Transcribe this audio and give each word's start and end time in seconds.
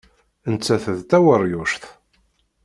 Nettat 0.51 0.85
d 0.97 0.99
taweryuct. 1.09 1.83